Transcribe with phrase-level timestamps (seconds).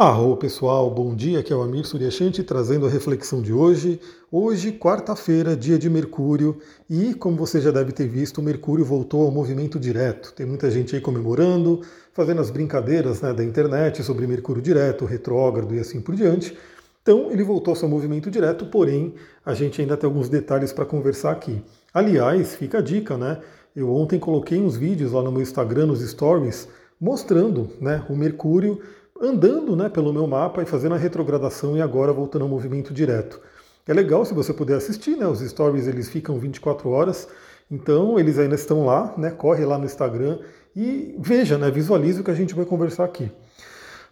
[0.00, 4.00] Arro pessoal, bom dia, aqui é o Amir Suryashanti trazendo a reflexão de hoje.
[4.30, 6.56] Hoje, quarta-feira, dia de Mercúrio,
[6.88, 10.32] e como você já deve ter visto, o Mercúrio voltou ao movimento direto.
[10.34, 11.80] Tem muita gente aí comemorando,
[12.12, 16.56] fazendo as brincadeiras né, da internet sobre Mercúrio direto, retrógrado e assim por diante.
[17.02, 20.86] Então, ele voltou ao seu movimento direto, porém, a gente ainda tem alguns detalhes para
[20.86, 21.60] conversar aqui.
[21.92, 23.40] Aliás, fica a dica, né?
[23.74, 26.68] Eu ontem coloquei uns vídeos lá no meu Instagram, nos stories,
[27.00, 28.80] mostrando né, o Mercúrio
[29.20, 33.40] andando né, pelo meu mapa e fazendo a retrogradação e agora voltando ao movimento direto.
[33.86, 35.26] É legal se você puder assistir, né?
[35.26, 37.28] Os stories eles ficam 24 horas,
[37.70, 39.30] então eles ainda estão lá, né?
[39.30, 40.38] Corre lá no Instagram
[40.76, 41.70] e veja, né?
[41.70, 43.32] Visualize o que a gente vai conversar aqui.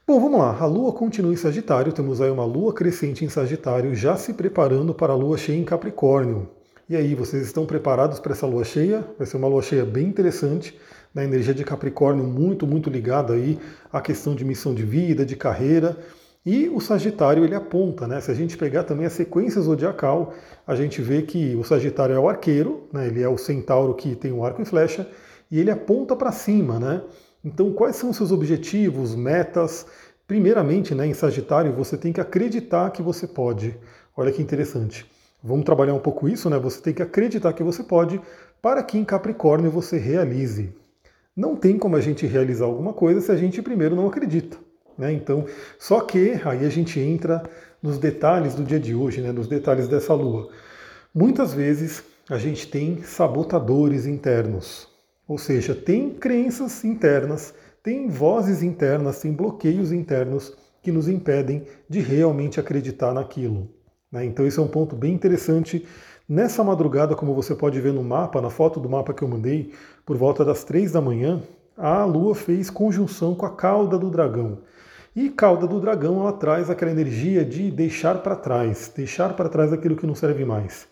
[0.07, 0.57] Bom, vamos lá.
[0.59, 4.95] A Lua continua em Sagitário, temos aí uma Lua crescente em Sagitário, já se preparando
[4.95, 6.49] para a Lua cheia em Capricórnio.
[6.89, 9.05] E aí, vocês estão preparados para essa Lua cheia?
[9.19, 10.79] Vai ser uma Lua cheia bem interessante
[11.13, 13.59] na energia de Capricórnio muito, muito ligada aí
[13.93, 15.99] à questão de missão de vida, de carreira.
[16.45, 18.21] E o Sagitário ele aponta, né?
[18.21, 20.33] Se a gente pegar também a sequência zodiacal,
[20.65, 23.09] a gente vê que o Sagitário é o arqueiro, né?
[23.09, 25.11] Ele é o centauro que tem um arco e flecha
[25.51, 27.03] e ele aponta para cima, né?
[27.45, 29.89] Então, quais são os seus objetivos, metas?
[30.25, 33.77] Primeiramente, né, em Sagitário, você tem que acreditar que você pode.
[34.17, 35.05] Olha que interessante.
[35.47, 36.59] Vamos trabalhar um pouco isso, né?
[36.59, 38.21] Você tem que acreditar que você pode
[38.61, 40.75] para que em Capricórnio você realize.
[41.37, 44.57] Não tem como a gente realizar alguma coisa se a gente primeiro não acredita.
[44.99, 45.13] Né?
[45.13, 45.45] Então,
[45.79, 47.45] só que aí a gente entra
[47.81, 49.31] nos detalhes do dia de hoje, né?
[49.31, 50.51] nos detalhes dessa lua.
[51.15, 54.89] Muitas vezes a gente tem sabotadores internos,
[55.29, 62.01] ou seja, tem crenças internas, tem vozes internas, tem bloqueios internos que nos impedem de
[62.01, 63.76] realmente acreditar naquilo.
[64.11, 64.25] Né?
[64.25, 65.87] Então, esse é um ponto bem interessante
[66.29, 69.73] Nessa madrugada, como você pode ver no mapa, na foto do mapa que eu mandei,
[70.05, 71.41] por volta das três da manhã,
[71.77, 74.59] a Lua fez conjunção com a cauda do dragão.
[75.15, 79.73] E cauda do dragão, ela traz aquela energia de deixar para trás, deixar para trás
[79.73, 80.89] aquilo que não serve mais.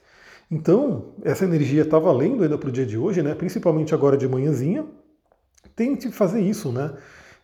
[0.48, 3.34] Então, essa energia está valendo ainda para o dia de hoje, né?
[3.34, 4.86] principalmente agora de manhãzinha.
[5.74, 6.92] Tente fazer isso, né?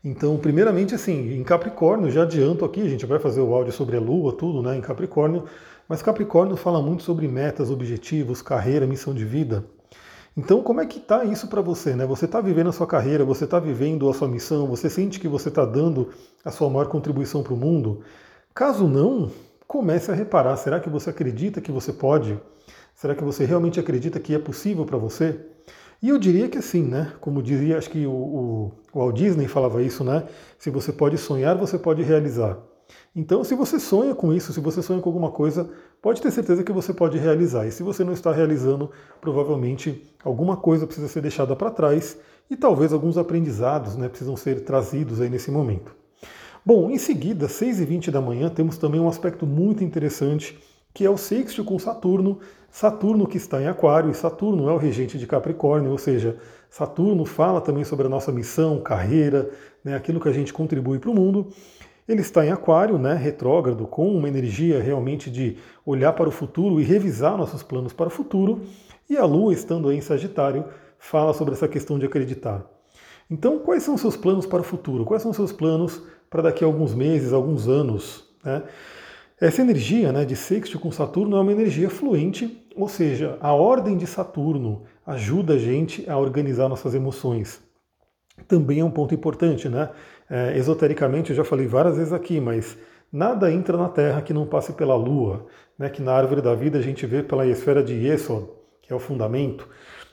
[0.02, 3.96] Então, primeiramente, assim, em Capricórnio, já adianto aqui, a gente vai fazer o áudio sobre
[3.96, 4.76] a Lua, tudo, né?
[4.76, 5.44] Em Capricórnio,
[5.86, 9.62] mas Capricórnio fala muito sobre metas, objetivos, carreira, missão de vida.
[10.34, 11.94] Então, como é que está isso para você?
[11.94, 12.06] Né?
[12.06, 15.28] Você está vivendo a sua carreira, você está vivendo a sua missão, você sente que
[15.28, 16.08] você está dando
[16.42, 18.02] a sua maior contribuição para o mundo?
[18.54, 19.30] Caso não,
[19.66, 22.40] comece a reparar: será que você acredita que você pode?
[22.94, 25.40] Será que você realmente acredita que é possível para você?
[26.02, 27.12] E eu diria que sim, né?
[27.20, 30.24] Como dizia, acho que o, o, o Walt Disney falava isso, né?
[30.58, 32.58] Se você pode sonhar, você pode realizar.
[33.14, 36.64] Então, se você sonha com isso, se você sonha com alguma coisa, pode ter certeza
[36.64, 37.66] que você pode realizar.
[37.66, 38.90] E se você não está realizando,
[39.20, 42.16] provavelmente alguma coisa precisa ser deixada para trás
[42.48, 45.94] e talvez alguns aprendizados né, precisam ser trazidos aí nesse momento.
[46.64, 50.58] Bom, em seguida, 6h20 da manhã, temos também um aspecto muito interessante,
[50.92, 52.38] que é o sexto com Saturno.
[52.70, 57.24] Saturno que está em Aquário, e Saturno é o regente de Capricórnio, ou seja, Saturno
[57.24, 59.50] fala também sobre a nossa missão, carreira,
[59.84, 61.48] né, aquilo que a gente contribui para o mundo.
[62.08, 66.80] Ele está em Aquário, né, retrógrado, com uma energia realmente de olhar para o futuro
[66.80, 68.62] e revisar nossos planos para o futuro.
[69.08, 70.64] E a Lua, estando aí em Sagitário,
[70.98, 72.64] fala sobre essa questão de acreditar.
[73.28, 75.04] Então, quais são seus planos para o futuro?
[75.04, 78.24] Quais são seus planos para daqui a alguns meses, alguns anos?
[78.44, 78.62] Né?
[79.40, 83.96] Essa energia né, de sexto com Saturno é uma energia fluente, ou seja, a ordem
[83.96, 87.58] de Saturno ajuda a gente a organizar nossas emoções.
[88.46, 89.88] Também é um ponto importante, né?
[90.28, 92.76] É, esotericamente, eu já falei várias vezes aqui, mas
[93.10, 95.46] nada entra na Terra que não passe pela Lua,
[95.78, 98.46] né, que na árvore da vida a gente vê pela esfera de Yesod,
[98.82, 99.66] que é o fundamento.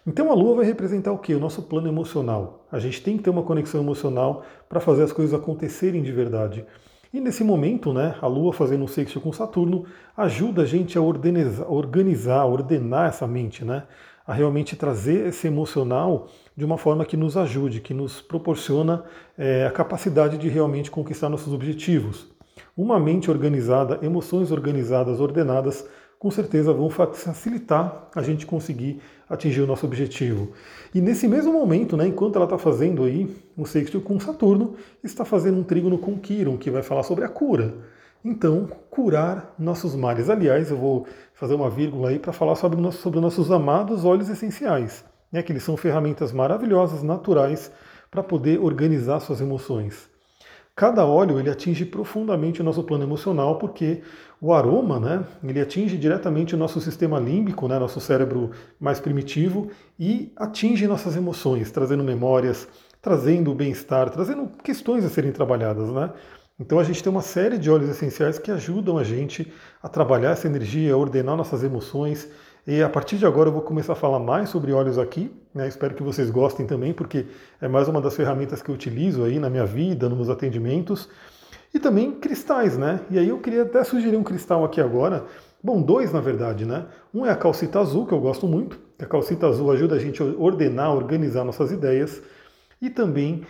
[0.07, 1.35] Então a Lua vai representar o quê?
[1.35, 2.65] O nosso plano emocional.
[2.71, 6.65] A gente tem que ter uma conexão emocional para fazer as coisas acontecerem de verdade.
[7.17, 9.85] E nesse momento, né, a Lua fazendo um sexto com Saturno
[10.15, 13.85] ajuda a gente a organizar, ordenar essa mente, né?
[14.23, 19.03] a realmente trazer esse emocional de uma forma que nos ajude, que nos proporciona
[19.35, 22.27] é, a capacidade de realmente conquistar nossos objetivos.
[22.77, 25.87] Uma mente organizada, emoções organizadas, ordenadas,
[26.19, 28.99] com certeza vão facilitar a gente conseguir
[29.29, 30.51] atingir o nosso objetivo.
[30.93, 35.23] E nesse mesmo momento, né, enquanto ela está fazendo aí um sexto com Saturno, está
[35.23, 37.75] fazendo um trígono com Quiron, que vai falar sobre a cura.
[38.25, 40.29] Então, curar nossos males.
[40.29, 45.05] Aliás, eu vou fazer uma vírgula aí para falar sobre, sobre nossos amados óleos essenciais,
[45.31, 47.71] né, que eles são ferramentas maravilhosas, naturais,
[48.09, 50.09] para poder organizar suas emoções.
[50.77, 54.03] Cada óleo ele atinge profundamente o nosso plano emocional, porque
[54.39, 59.71] o aroma, né, ele atinge diretamente o nosso sistema límbico, né, nosso cérebro mais primitivo,
[59.99, 62.67] e atinge nossas emoções, trazendo memórias,
[63.01, 66.11] trazendo bem-estar, trazendo questões a serem trabalhadas, né?
[66.59, 69.51] Então a gente tem uma série de óleos essenciais que ajudam a gente
[69.81, 72.29] a trabalhar essa energia, a ordenar nossas emoções.
[72.67, 75.31] E a partir de agora eu vou começar a falar mais sobre óleos aqui.
[75.55, 75.69] Né?
[75.69, 77.25] Espero que vocês gostem também, porque
[77.61, 81.07] é mais uma das ferramentas que eu utilizo aí na minha vida, nos meus atendimentos.
[81.73, 82.99] E também cristais, né?
[83.09, 85.25] E aí eu queria até sugerir um cristal aqui agora.
[85.63, 86.87] Bom, dois na verdade, né?
[87.13, 88.77] Um é a calcita azul, que eu gosto muito.
[88.99, 92.21] A calcita azul ajuda a gente a ordenar, organizar nossas ideias.
[92.81, 93.43] E também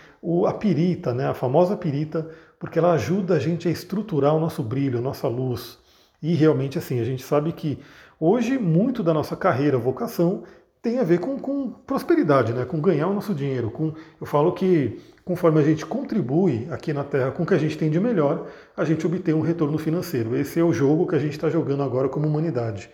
[0.46, 1.28] a pirita, né?
[1.28, 2.30] A famosa pirita,
[2.60, 5.80] porque ela ajuda a gente a estruturar o nosso brilho, a nossa luz.
[6.22, 7.80] E realmente, assim, a gente sabe que
[8.20, 10.44] hoje muito da nossa carreira, vocação,
[10.82, 12.64] tem a ver com, com prosperidade, né?
[12.66, 13.70] com ganhar o nosso dinheiro.
[13.70, 17.58] Com, eu falo que conforme a gente contribui aqui na Terra com o que a
[17.58, 20.36] gente tem de melhor, a gente obtém um retorno financeiro.
[20.36, 22.90] Esse é o jogo que a gente está jogando agora como humanidade.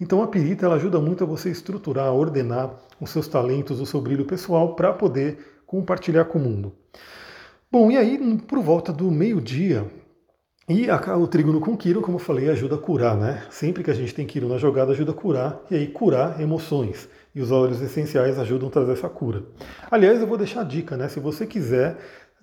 [0.00, 4.00] Então a pirita ela ajuda muito a você estruturar, ordenar os seus talentos, o seu
[4.00, 6.72] brilho pessoal para poder compartilhar com o mundo.
[7.70, 9.86] Bom, e aí, por volta do meio-dia,
[10.68, 13.42] e a, o trígono com Quiro, como eu falei, ajuda a curar, né?
[13.50, 17.08] Sempre que a gente tem Quiro na jogada, ajuda a curar, e aí curar emoções.
[17.34, 19.44] E os óleos essenciais ajudam a trazer essa cura.
[19.90, 21.08] Aliás, eu vou deixar a dica, né?
[21.08, 21.96] Se você quiser,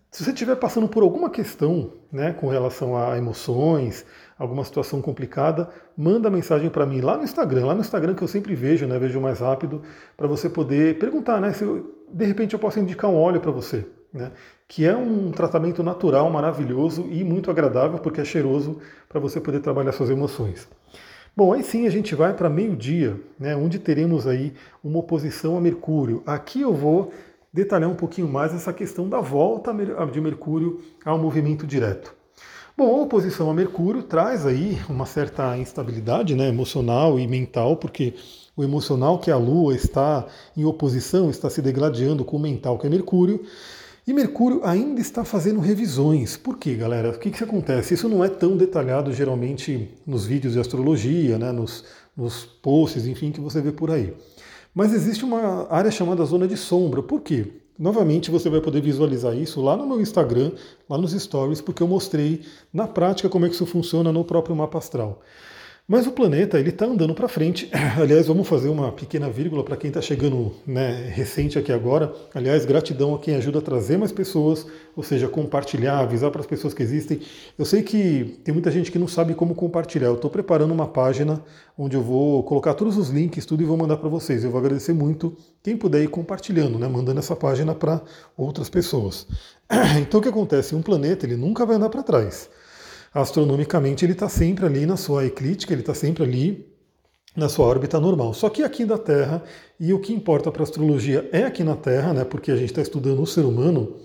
[0.09, 4.03] se você estiver passando por alguma questão né, com relação a emoções,
[4.39, 8.27] alguma situação complicada, manda mensagem para mim lá no Instagram, lá no Instagram que eu
[8.27, 9.83] sempre vejo, né, vejo mais rápido,
[10.17, 13.51] para você poder perguntar, né, se eu, de repente eu posso indicar um óleo para
[13.51, 13.85] você
[14.15, 14.31] né?
[14.67, 19.59] Que é um tratamento natural, maravilhoso e muito agradável, porque é cheiroso para você poder
[19.59, 20.67] trabalhar suas emoções.
[21.35, 24.53] Bom, aí sim a gente vai para meio-dia, né, onde teremos aí
[24.83, 26.23] uma oposição a Mercúrio.
[26.25, 27.11] Aqui eu vou
[27.51, 29.73] detalhar um pouquinho mais essa questão da volta
[30.11, 32.13] de Mercúrio ao movimento direto.
[32.77, 38.13] Bom, a oposição a Mercúrio traz aí uma certa instabilidade né, emocional e mental, porque
[38.55, 40.25] o emocional, que é a Lua, está
[40.57, 43.45] em oposição, está se degladiando com o mental, que é Mercúrio.
[44.07, 46.37] E Mercúrio ainda está fazendo revisões.
[46.37, 47.09] Por quê, galera?
[47.09, 47.95] O que, que acontece?
[47.95, 51.83] Isso não é tão detalhado geralmente nos vídeos de astrologia, né, nos,
[52.15, 54.13] nos posts, enfim, que você vê por aí.
[54.75, 57.01] Mas existe uma área chamada zona de sombra.
[57.01, 57.47] Por quê?
[57.79, 60.51] Novamente você vai poder visualizar isso lá no meu Instagram,
[60.87, 62.41] lá nos stories, porque eu mostrei
[62.71, 65.21] na prática como é que isso funciona no próprio mapa astral.
[65.87, 67.69] Mas o planeta ele está andando para frente.
[68.01, 72.11] Aliás, vamos fazer uma pequena vírgula para quem está chegando né, recente aqui agora.
[72.33, 74.65] Aliás, gratidão a quem ajuda a trazer mais pessoas,
[74.95, 77.19] ou seja, compartilhar, avisar para as pessoas que existem.
[77.55, 80.07] Eu sei que tem muita gente que não sabe como compartilhar.
[80.07, 81.43] Eu estou preparando uma página
[81.77, 84.43] onde eu vou colocar todos os links, tudo e vou mandar para vocês.
[84.43, 88.01] Eu vou agradecer muito quem puder ir compartilhando, né, mandando essa página para
[88.35, 89.27] outras pessoas.
[90.01, 90.73] Então o que acontece?
[90.73, 92.49] Um planeta ele nunca vai andar para trás
[93.21, 96.67] astronomicamente ele está sempre ali na sua eclíptica, ele está sempre ali
[97.35, 98.33] na sua órbita normal.
[98.33, 99.41] Só que aqui da Terra,
[99.79, 102.69] e o que importa para a astrologia é aqui na Terra, né, porque a gente
[102.69, 103.95] está estudando o ser humano,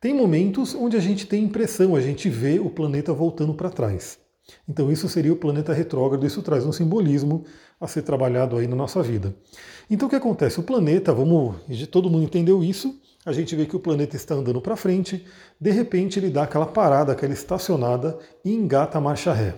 [0.00, 4.18] tem momentos onde a gente tem impressão, a gente vê o planeta voltando para trás.
[4.68, 7.44] Então isso seria o planeta retrógrado, isso traz um simbolismo
[7.80, 9.34] a ser trabalhado aí na nossa vida.
[9.90, 10.60] Então o que acontece?
[10.60, 11.56] O planeta, vamos,
[11.90, 15.24] todo mundo entendeu isso, a gente vê que o planeta está andando para frente,
[15.60, 19.54] de repente ele dá aquela parada, aquela estacionada e engata a marcha ré.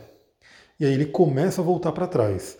[0.79, 2.59] E aí ele começa a voltar para trás.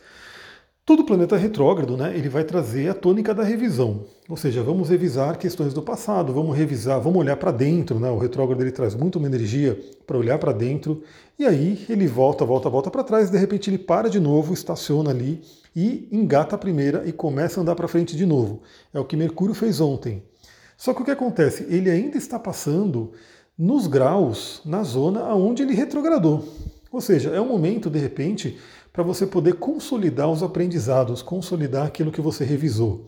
[0.87, 4.05] Todo planeta retrógrado, né, ele vai trazer a tônica da revisão.
[4.29, 8.09] Ou seja, vamos revisar questões do passado, vamos revisar, vamos olhar para dentro, né?
[8.09, 9.77] O retrógrado ele traz muito uma energia
[10.07, 11.03] para olhar para dentro,
[11.37, 15.11] e aí ele volta, volta, volta para trás, de repente ele para de novo, estaciona
[15.11, 15.43] ali
[15.75, 18.63] e engata a primeira e começa a andar para frente de novo.
[18.95, 20.23] É o que Mercúrio fez ontem.
[20.77, 21.67] Só que o que acontece?
[21.69, 23.13] Ele ainda está passando
[23.59, 26.45] nos graus na zona aonde ele retrogradou.
[26.93, 28.59] Ou seja, é um momento, de repente,
[28.93, 33.07] para você poder consolidar os aprendizados, consolidar aquilo que você revisou.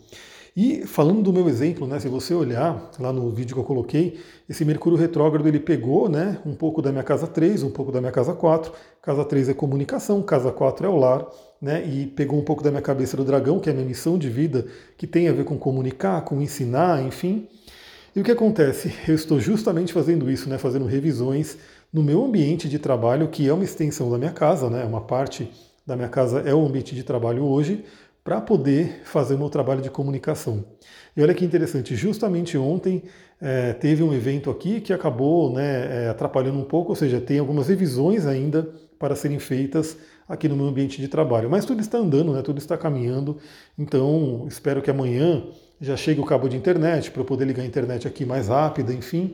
[0.60, 4.18] E falando do meu exemplo, né, se você olhar lá no vídeo que eu coloquei,
[4.50, 8.00] esse Mercúrio retrógrado ele pegou né, um pouco da minha casa 3, um pouco da
[8.00, 8.72] minha casa 4.
[9.00, 11.24] Casa 3 é comunicação, casa 4 é o lar,
[11.62, 14.18] né, e pegou um pouco da minha cabeça do dragão, que é a minha missão
[14.18, 17.46] de vida, que tem a ver com comunicar, com ensinar, enfim.
[18.16, 18.92] E o que acontece?
[19.06, 21.56] Eu estou justamente fazendo isso, né, fazendo revisões
[21.92, 25.48] no meu ambiente de trabalho, que é uma extensão da minha casa, né, uma parte
[25.86, 27.82] da minha casa é o ambiente de trabalho hoje,
[28.28, 30.62] para poder fazer o meu trabalho de comunicação.
[31.16, 33.04] E olha que interessante, justamente ontem
[33.40, 37.38] é, teve um evento aqui que acabou né, é, atrapalhando um pouco, ou seja, tem
[37.38, 38.68] algumas revisões ainda
[38.98, 39.96] para serem feitas
[40.28, 41.48] aqui no meu ambiente de trabalho.
[41.48, 43.38] Mas tudo está andando, né, tudo está caminhando,
[43.78, 45.44] então espero que amanhã
[45.80, 48.92] já chega o cabo de internet para eu poder ligar a internet aqui mais rápida,
[48.92, 49.32] enfim.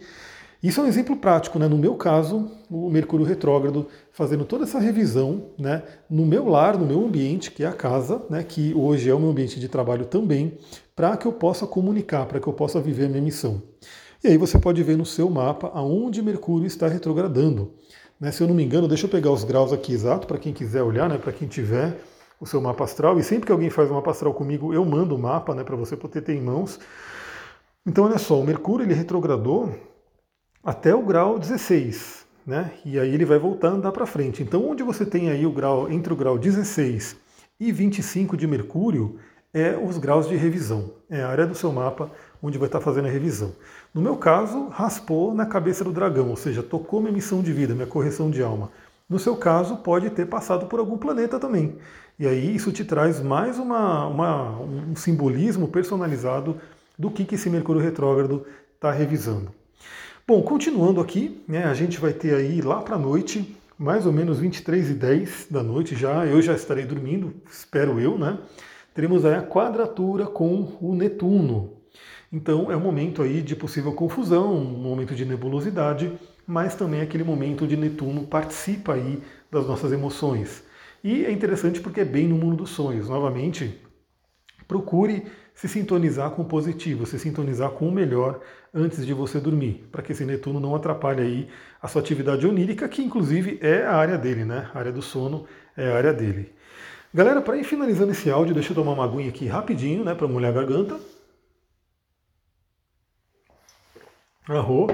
[0.65, 1.69] Isso é um exemplo prático, né?
[1.69, 5.83] No meu caso, o Mercúrio retrógrado fazendo toda essa revisão, né?
[6.09, 8.43] No meu lar, no meu ambiente, que é a casa, né?
[8.43, 10.57] Que hoje é o meu ambiente de trabalho também,
[10.97, 13.63] para que eu possa comunicar, para que eu possa viver a minha missão.
[14.25, 17.71] E aí você pode ver no seu mapa aonde Mercúrio está retrogradando.
[18.19, 18.33] Né?
[18.33, 20.83] Se eu não me engano, deixa eu pegar os graus aqui exato para quem quiser
[20.83, 21.19] olhar, né?
[21.19, 22.01] para quem tiver
[22.41, 23.19] o seu mapa astral.
[23.19, 25.63] E sempre que alguém faz um mapa astral comigo, eu mando o mapa né?
[25.63, 26.81] para você poder ter em mãos.
[27.87, 29.75] Então, olha só, o Mercúrio ele retrogradou
[30.65, 32.73] até o grau 16, né?
[32.85, 34.43] E aí ele vai voltar a andar para frente.
[34.43, 37.17] Então, onde você tem aí o grau entre o grau 16
[37.61, 39.19] e 25 de Mercúrio,
[39.53, 40.91] é os graus de revisão.
[41.09, 42.11] É a área do seu mapa
[42.43, 43.53] onde vai estar fazendo a revisão.
[43.93, 47.75] No meu caso, raspou na cabeça do dragão, ou seja, tocou minha missão de vida,
[47.75, 48.71] minha correção de alma.
[49.09, 51.77] No seu caso, pode ter passado por algum planeta também.
[52.19, 56.59] E aí isso te traz mais uma, uma um simbolismo personalizado
[56.99, 59.53] do que, que esse Mercúrio retrógrado está revisando.
[60.27, 64.13] Bom, continuando aqui, né, a gente vai ter aí lá para a noite, mais ou
[64.13, 68.39] menos 23 e 10 da noite já, eu já estarei dormindo, espero eu, né?
[68.95, 71.75] Teremos aí a quadratura com o Netuno.
[72.33, 76.11] Então é um momento aí de possível confusão, um momento de nebulosidade,
[76.47, 80.65] mas também aquele momento de Netuno participa aí das nossas emoções.
[81.03, 83.11] E é interessante porque é bem no mundo dos sonhos.
[83.11, 83.79] Novamente,
[84.67, 88.41] procure se sintonizar com o positivo, se sintonizar com o melhor
[88.73, 91.49] antes de você dormir, para que esse Netuno não atrapalhe aí
[91.81, 94.69] a sua atividade onírica, que inclusive é a área dele, né?
[94.75, 95.47] A área do sono
[95.77, 96.53] é a área dele.
[97.13, 100.27] Galera, para ir finalizando esse áudio, deixa eu tomar uma aguinha aqui rapidinho, né, para
[100.27, 100.99] molhar a garganta.
[104.49, 104.89] Arro.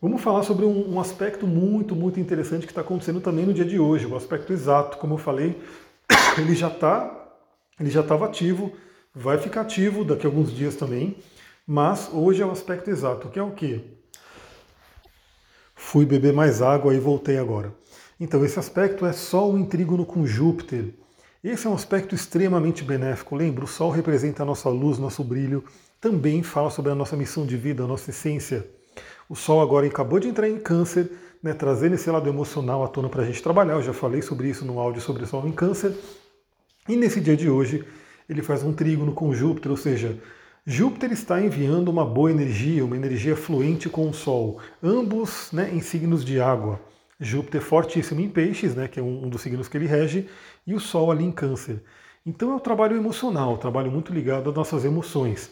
[0.00, 3.66] Vamos falar sobre um, um, aspecto muito, muito interessante que está acontecendo também no dia
[3.66, 4.96] de hoje, o aspecto exato.
[4.96, 5.60] Como eu falei,
[6.38, 7.36] ele já está,
[7.78, 8.72] ele já estava ativo,
[9.14, 11.16] vai ficar ativo daqui a alguns dias também,
[11.66, 13.80] mas hoje é o aspecto exato, que é o quê?
[15.74, 17.72] Fui beber mais água e voltei agora.
[18.18, 20.92] Então, esse aspecto é Sol em trígono com Júpiter.
[21.42, 23.34] Esse é um aspecto extremamente benéfico.
[23.34, 25.64] Lembra, o Sol representa a nossa luz, nosso brilho,
[26.00, 28.68] também fala sobre a nossa missão de vida, a nossa essência.
[29.28, 31.10] O Sol agora acabou de entrar em câncer,
[31.42, 33.72] né, trazendo esse lado emocional à tona para a gente trabalhar.
[33.72, 35.96] Eu já falei sobre isso no áudio sobre o Sol em câncer.
[36.88, 37.86] E nesse dia de hoje,
[38.30, 40.16] ele faz um trígono com Júpiter, ou seja,
[40.64, 45.80] Júpiter está enviando uma boa energia, uma energia fluente com o Sol, ambos né, em
[45.80, 46.80] signos de água.
[47.18, 50.28] Júpiter fortíssimo em peixes, né, que é um dos signos que ele rege,
[50.64, 51.82] e o Sol ali em câncer.
[52.24, 55.50] Então é um trabalho emocional, um trabalho muito ligado às nossas emoções.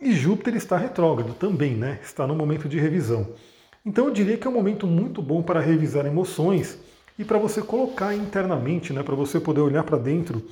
[0.00, 2.00] E Júpiter está retrógrado também, né?
[2.02, 3.28] Está no momento de revisão.
[3.84, 6.78] Então eu diria que é um momento muito bom para revisar emoções
[7.18, 10.42] e para você colocar internamente, né, para você poder olhar para dentro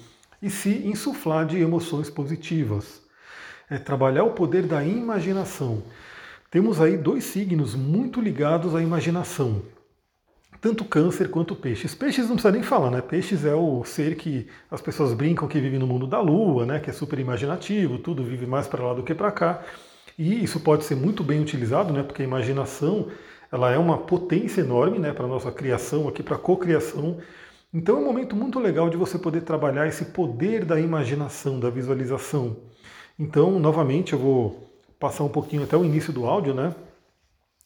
[0.43, 3.01] e se insuflar de emoções positivas.
[3.71, 5.83] É trabalhar o poder da imaginação.
[6.51, 9.63] Temos aí dois signos muito ligados à imaginação,
[10.61, 11.95] tanto câncer quanto peixes.
[11.95, 13.01] Peixes não precisa nem falar, né?
[13.01, 16.79] Peixes é o ser que as pessoas brincam que vive no mundo da lua, né?
[16.79, 19.63] Que é super imaginativo, tudo vive mais para lá do que para cá.
[20.19, 22.03] E isso pode ser muito bem utilizado, né?
[22.03, 23.09] Porque a imaginação
[23.51, 25.13] ela é uma potência enorme, né?
[25.13, 27.19] Para nossa criação aqui, para cocriação.
[27.75, 31.71] Então é um momento muito legal de você poder trabalhar esse poder da imaginação, da
[31.71, 32.57] visualização.
[33.19, 36.75] Então, novamente, eu vou passar um pouquinho até o início do áudio, né?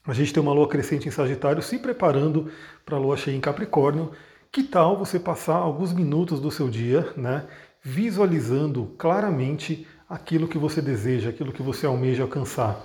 [0.06, 2.48] A gente tem uma lua crescente em Sagitário se preparando
[2.84, 4.12] para a lua cheia em Capricórnio.
[4.52, 7.44] Que tal você passar alguns minutos do seu dia, né,
[7.82, 12.80] visualizando claramente aquilo que você deseja, aquilo que você almeja alcançar?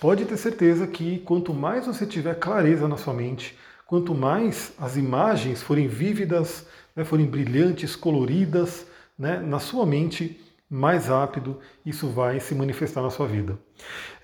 [0.00, 3.56] Pode ter certeza que quanto mais você tiver clareza na sua mente,
[3.86, 8.86] quanto mais as imagens forem vívidas, né, forem brilhantes, coloridas
[9.18, 13.56] né, na sua mente, mais rápido isso vai se manifestar na sua vida.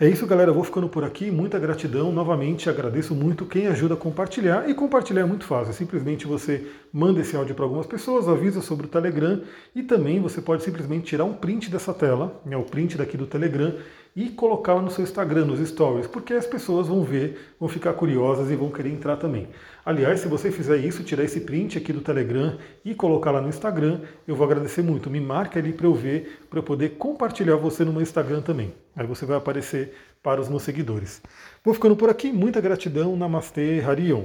[0.01, 0.51] É isso, galera.
[0.51, 1.31] Eu vou ficando por aqui.
[1.31, 2.11] Muita gratidão.
[2.11, 4.69] Novamente, agradeço muito quem ajuda a compartilhar.
[4.69, 5.73] E compartilhar é muito fácil.
[5.73, 9.41] Simplesmente você manda esse áudio para algumas pessoas, avisa sobre o Telegram
[9.73, 13.27] e também você pode simplesmente tirar um print dessa tela, né, o print daqui do
[13.27, 13.75] Telegram,
[14.15, 18.51] e colocá-la no seu Instagram, nos stories, porque as pessoas vão ver, vão ficar curiosas
[18.51, 19.49] e vão querer entrar também.
[19.85, 23.49] Aliás, se você fizer isso, tirar esse print aqui do Telegram e colocar lá no
[23.49, 25.11] Instagram, eu vou agradecer muito.
[25.11, 28.75] Me marque ali para eu ver, para eu poder compartilhar você no meu Instagram também.
[28.95, 31.23] Aí você vai aparecer para os meus seguidores.
[31.65, 34.25] Vou ficando por aqui, muita gratidão, Namastê, Harion.